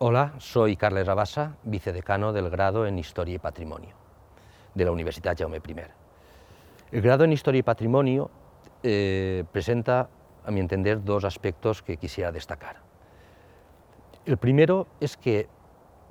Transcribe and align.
Hola, 0.00 0.34
soy 0.38 0.76
Carles 0.76 1.08
Rabassa, 1.08 1.56
vicedecano 1.64 2.32
del 2.32 2.50
grado 2.50 2.86
en 2.86 3.00
Historia 3.00 3.34
y 3.34 3.38
Patrimonio 3.40 3.96
de 4.72 4.84
la 4.84 4.92
Universidad 4.92 5.36
Jaume 5.36 5.56
I. 5.56 5.74
El 6.92 7.02
grado 7.02 7.24
en 7.24 7.32
Historia 7.32 7.58
y 7.58 7.62
Patrimonio 7.64 8.30
eh, 8.84 9.42
presenta, 9.50 10.08
a 10.44 10.52
mi 10.52 10.60
entender, 10.60 11.02
dos 11.02 11.24
aspectos 11.24 11.82
que 11.82 11.96
quisiera 11.96 12.30
destacar. 12.30 12.76
El 14.24 14.36
primero 14.36 14.86
es 15.00 15.16
que 15.16 15.48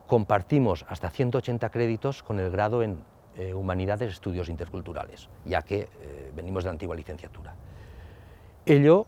compartimos 0.06 0.86
hasta 0.90 1.10
180 1.10 1.70
créditos 1.70 2.24
con 2.24 2.42
el 2.42 2.52
grado 2.52 2.84
en 2.84 3.02
eh, 3.38 3.54
Humanidades 3.54 4.12
Estudios 4.12 4.50
Interculturales, 4.50 5.30
ya 5.46 5.62
que 5.62 5.88
eh, 6.02 6.32
venimos 6.36 6.66
de 6.66 6.68
la 6.68 6.72
antigua 6.74 6.94
licenciatura. 6.98 7.56
Ello 8.66 9.08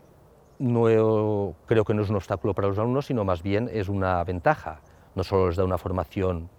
no, 0.60 1.54
creo 1.66 1.84
que 1.84 1.94
no 1.94 2.02
es 2.02 2.10
un 2.10 2.16
obstáculo 2.16 2.54
para 2.54 2.68
los 2.68 2.78
alumnos, 2.78 3.06
sino 3.06 3.24
más 3.24 3.42
bien 3.42 3.70
es 3.72 3.88
una 3.88 4.22
ventaja. 4.24 4.82
No 5.14 5.24
solo 5.24 5.48
les 5.48 5.56
da 5.56 5.64
una 5.64 5.78
formación 5.78 6.50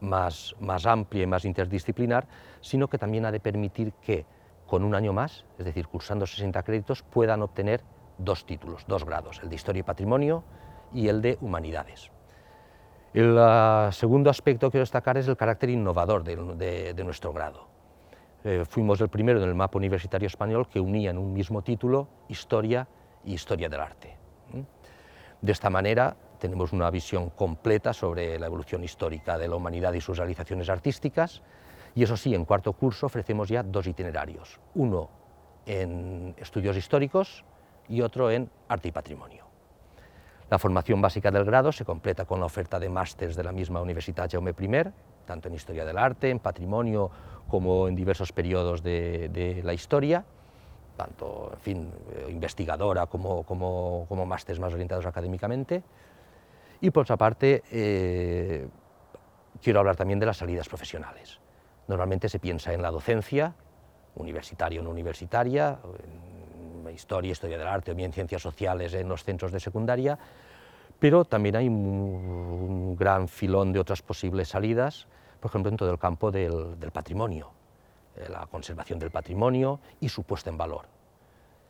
más, 0.00 0.54
más 0.60 0.86
amplia 0.86 1.24
y 1.24 1.26
más 1.26 1.44
interdisciplinar, 1.44 2.28
sino 2.60 2.86
que 2.88 2.96
también 2.96 3.26
ha 3.26 3.32
de 3.32 3.40
permitir 3.40 3.92
que 3.94 4.24
con 4.66 4.84
un 4.84 4.94
año 4.94 5.12
más, 5.12 5.44
es 5.58 5.64
decir, 5.64 5.88
cursando 5.88 6.26
60 6.26 6.62
créditos, 6.62 7.02
puedan 7.02 7.42
obtener 7.42 7.82
dos 8.18 8.46
títulos, 8.46 8.84
dos 8.86 9.04
grados, 9.04 9.40
el 9.42 9.48
de 9.48 9.56
Historia 9.56 9.80
y 9.80 9.82
Patrimonio 9.82 10.44
y 10.92 11.08
el 11.08 11.20
de 11.20 11.38
Humanidades. 11.40 12.12
El 13.14 13.36
uh, 13.36 13.90
segundo 13.90 14.30
aspecto 14.30 14.68
que 14.68 14.72
quiero 14.72 14.82
destacar 14.82 15.16
es 15.16 15.26
el 15.26 15.36
carácter 15.36 15.70
innovador 15.70 16.22
de, 16.22 17.04
nuestro 17.04 17.32
grado. 17.32 17.66
Eh, 18.44 18.64
fuimos 18.68 19.00
el 19.00 19.08
primero 19.08 19.42
en 19.42 19.48
el 19.48 19.56
mapa 19.56 19.78
universitario 19.78 20.28
español 20.28 20.68
que 20.68 20.78
unía 20.78 21.10
en 21.10 21.18
un 21.18 21.32
mismo 21.32 21.62
título 21.62 22.06
Historia 22.28 22.86
Historia 23.32 23.68
del 23.68 23.80
Arte. 23.80 24.16
De 25.40 25.52
esta 25.52 25.70
manera 25.70 26.16
tenemos 26.38 26.72
una 26.72 26.90
visión 26.90 27.30
completa 27.30 27.92
sobre 27.92 28.38
la 28.38 28.46
evolución 28.46 28.82
histórica 28.84 29.38
de 29.38 29.48
la 29.48 29.56
humanidad 29.56 29.92
y 29.92 30.00
sus 30.00 30.18
realizaciones 30.18 30.68
artísticas, 30.68 31.42
y 31.94 32.02
eso 32.02 32.16
sí, 32.16 32.34
en 32.34 32.44
cuarto 32.44 32.72
curso 32.72 33.06
ofrecemos 33.06 33.48
ya 33.48 33.62
dos 33.62 33.86
itinerarios, 33.86 34.60
uno 34.74 35.10
en 35.66 36.34
estudios 36.38 36.76
históricos 36.76 37.44
y 37.88 38.02
otro 38.02 38.30
en 38.30 38.50
arte 38.68 38.88
y 38.88 38.92
patrimonio. 38.92 39.44
La 40.50 40.58
formación 40.58 41.02
básica 41.02 41.30
del 41.30 41.44
grado 41.44 41.72
se 41.72 41.84
completa 41.84 42.24
con 42.24 42.40
la 42.40 42.46
oferta 42.46 42.78
de 42.78 42.88
másters 42.88 43.36
de 43.36 43.44
la 43.44 43.52
misma 43.52 43.82
Universidad 43.82 44.30
Jaume 44.30 44.54
I, 44.58 44.90
tanto 45.26 45.48
en 45.48 45.54
Historia 45.54 45.84
del 45.84 45.98
Arte, 45.98 46.30
en 46.30 46.38
Patrimonio, 46.38 47.10
como 47.48 47.86
en 47.86 47.94
diversos 47.94 48.32
periodos 48.32 48.82
de 48.82 49.60
la 49.62 49.74
historia, 49.74 50.24
tanto 50.98 51.52
en 51.54 51.60
fin, 51.60 51.92
eh, 52.12 52.26
investigadora 52.28 53.06
como, 53.06 53.44
como, 53.44 54.04
como 54.08 54.26
másters 54.26 54.58
más 54.58 54.74
orientados 54.74 55.06
académicamente. 55.06 55.82
Y 56.80 56.90
por 56.90 57.02
otra 57.02 57.16
parte, 57.16 57.62
eh, 57.70 58.68
quiero 59.62 59.78
hablar 59.78 59.96
también 59.96 60.18
de 60.18 60.26
las 60.26 60.36
salidas 60.36 60.68
profesionales. 60.68 61.38
Normalmente 61.86 62.28
se 62.28 62.40
piensa 62.40 62.74
en 62.74 62.82
la 62.82 62.90
docencia, 62.90 63.54
universitaria 64.16 64.80
o 64.80 64.84
no 64.84 64.90
universitaria, 64.90 65.78
en 66.04 66.94
historia, 66.94 67.30
historia 67.30 67.58
del 67.58 67.66
arte 67.66 67.92
o 67.92 67.94
bien 67.94 68.12
ciencias 68.12 68.42
sociales 68.42 68.92
en 68.94 69.08
los 69.08 69.22
centros 69.22 69.52
de 69.52 69.60
secundaria, 69.60 70.18
pero 70.98 71.24
también 71.24 71.54
hay 71.54 71.68
un, 71.68 72.96
gran 72.96 73.28
filón 73.28 73.72
de 73.72 73.78
otras 73.78 74.02
posibles 74.02 74.48
salidas, 74.48 75.06
por 75.38 75.50
ejemplo, 75.50 75.70
en 75.70 75.76
todo 75.76 75.90
el 75.92 75.98
campo 75.98 76.32
del, 76.32 76.78
del 76.80 76.90
patrimonio, 76.90 77.52
la 78.28 78.46
conservación 78.46 78.98
del 78.98 79.10
patrimonio 79.10 79.80
y 80.00 80.08
su 80.08 80.22
puesta 80.24 80.50
en 80.50 80.58
valor, 80.58 80.86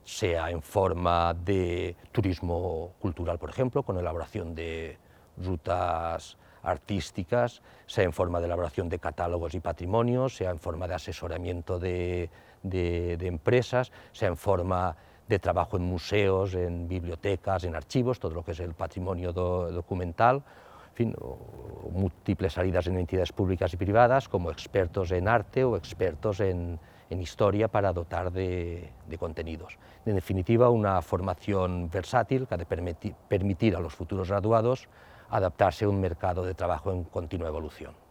sea 0.04 0.50
en 0.50 0.62
forma 0.62 1.34
de 1.34 1.96
turismo 2.12 2.92
cultural, 3.00 3.38
por 3.38 3.50
ejemplo, 3.50 3.82
con 3.82 3.98
elaboración 3.98 4.54
de 4.54 4.98
rutas 5.36 6.36
artísticas, 6.62 7.62
sea 7.86 8.04
en 8.04 8.12
forma 8.12 8.40
de 8.40 8.46
elaboración 8.46 8.88
de 8.88 8.98
catálogos 8.98 9.54
y 9.54 9.60
patrimonios, 9.60 10.36
sea 10.36 10.50
en 10.50 10.58
forma 10.58 10.88
de 10.88 10.94
asesoramiento 10.94 11.78
de, 11.78 12.30
de, 12.62 13.26
empresas, 13.26 13.92
sea 14.12 14.28
en 14.28 14.36
forma 14.36 14.96
de 15.28 15.38
trabajo 15.38 15.76
en 15.76 15.84
museos, 15.84 16.54
en 16.54 16.88
bibliotecas, 16.88 17.64
en 17.64 17.76
archivos, 17.76 18.18
todo 18.18 18.34
lo 18.34 18.42
que 18.42 18.52
es 18.52 18.60
el 18.60 18.74
patrimonio 18.74 19.32
do, 19.32 19.70
documental, 19.70 20.42
en 20.90 20.94
fin, 20.94 21.14
múltiples 21.90 22.52
salidas 22.52 22.86
en 22.86 22.98
entidades 22.98 23.32
públicas 23.32 23.72
y 23.72 23.76
privadas 23.76 24.28
como 24.28 24.50
expertos 24.50 25.10
en 25.12 25.28
arte 25.28 25.64
o 25.64 25.76
expertos 25.76 26.40
en, 26.40 26.78
historia 27.10 27.68
para 27.68 27.92
dotar 27.92 28.30
de, 28.30 28.90
contenidos. 29.18 29.78
En 30.04 30.14
definitiva, 30.14 30.68
una 30.68 31.00
formación 31.00 31.88
versátil 31.90 32.46
que 32.46 32.54
ha 32.54 32.58
de 32.58 32.66
permitir 32.66 33.76
a 33.76 33.80
los 33.80 33.94
futuros 33.94 34.28
graduados 34.28 34.88
adaptarse 35.30 35.84
a 35.84 35.88
un 35.88 36.00
mercado 36.00 36.44
de 36.44 36.54
trabajo 36.54 36.92
en 36.92 37.04
continua 37.04 37.48
evolución. 37.48 38.07